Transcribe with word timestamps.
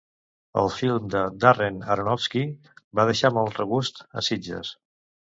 El 0.59 0.69
film 0.75 1.09
de 1.15 1.19
Darren 1.43 1.75
Aronofsky 1.95 2.41
va 2.99 3.05
deixar 3.09 3.31
mal 3.35 3.51
regust 3.59 4.01
a 4.21 4.25
Sitges. 4.29 4.73